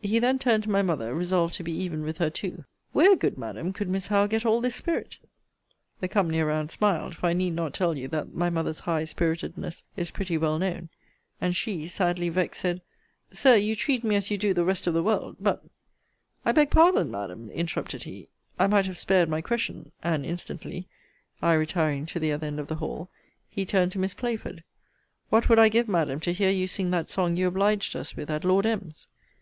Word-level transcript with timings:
He 0.00 0.18
then 0.20 0.38
turned 0.38 0.62
to 0.62 0.70
my 0.70 0.80
mother, 0.80 1.14
resolved 1.14 1.52
to 1.56 1.62
be 1.62 1.72
even 1.74 2.00
with 2.02 2.16
her 2.16 2.30
too: 2.30 2.64
Where, 2.92 3.14
good 3.14 3.36
Madam, 3.36 3.74
could 3.74 3.90
Miss 3.90 4.06
Howe 4.06 4.26
get 4.26 4.46
all 4.46 4.62
this 4.62 4.74
spirit? 4.74 5.18
The 6.00 6.08
company 6.08 6.40
around 6.40 6.70
smiled; 6.70 7.14
for 7.14 7.26
I 7.26 7.34
need 7.34 7.50
not 7.50 7.74
tell 7.74 7.94
you 7.94 8.08
that 8.08 8.32
my 8.32 8.48
mother's 8.48 8.80
high 8.80 9.04
spiritedness 9.04 9.84
is 9.94 10.10
pretty 10.10 10.38
well 10.38 10.58
known; 10.58 10.88
and 11.42 11.54
she, 11.54 11.86
sadly 11.88 12.30
vexed, 12.30 12.62
said, 12.62 12.80
Sir, 13.32 13.56
you 13.56 13.76
treat 13.76 14.02
me, 14.02 14.14
as 14.16 14.30
you 14.30 14.38
do 14.38 14.54
the 14.54 14.64
rest 14.64 14.86
of 14.86 14.94
the 14.94 15.02
world 15.02 15.36
but 15.38 15.62
I 16.42 16.52
beg 16.52 16.70
pardon, 16.70 17.10
Madam, 17.10 17.50
interrupted 17.50 18.04
he: 18.04 18.30
I 18.58 18.68
might 18.68 18.86
have 18.86 18.96
spared 18.96 19.28
my 19.28 19.42
question 19.42 19.92
and 20.02 20.24
instantly 20.24 20.88
(I 21.42 21.52
retiring 21.52 22.06
to 22.06 22.18
the 22.18 22.32
other 22.32 22.46
end 22.46 22.58
of 22.60 22.68
the 22.68 22.76
hall) 22.76 23.10
he 23.50 23.66
turned 23.66 23.92
to 23.92 23.98
Miss 23.98 24.14
Playford; 24.14 24.62
What 25.28 25.50
would 25.50 25.58
I 25.58 25.68
give, 25.68 25.86
Madam, 25.86 26.18
to 26.20 26.32
hear 26.32 26.48
you 26.48 26.66
sing 26.66 26.92
that 26.92 27.10
song 27.10 27.36
you 27.36 27.46
obliged 27.46 27.94
us 27.94 28.16
with 28.16 28.30
at 28.30 28.42
Lord 28.42 28.64
M.'s! 28.64 29.08